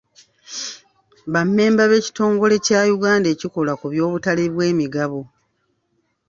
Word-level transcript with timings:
Ba 1.31 1.41
mmemba 1.47 1.83
b'ekitongole 1.91 2.55
kya 2.65 2.81
Uganda 2.95 3.27
ekikola 3.35 3.73
ku 3.79 3.85
by'obutale 3.91 4.43
bw'emigabo. 4.53 5.21